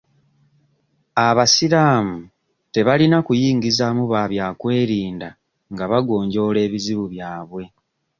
[1.27, 2.17] Abasiraamu
[2.73, 5.29] tebalina kuyingizaamu babyakwerinda
[5.73, 7.63] nga bagonjoola ebizibu byabwe.